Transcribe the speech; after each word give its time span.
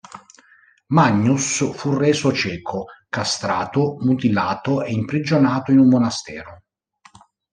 Magnus 0.87 1.75
fu 1.75 1.95
reso 1.95 2.33
cieco, 2.33 2.85
castrato, 3.07 3.97
mutilato 3.99 4.81
e 4.81 4.93
imprigionato 4.93 5.71
in 5.71 5.77
un 5.77 5.89
monastero. 5.89 6.63